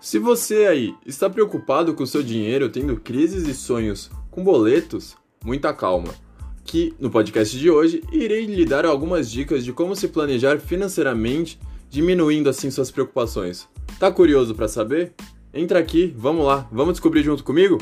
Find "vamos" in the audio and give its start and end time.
16.16-16.46, 16.70-16.92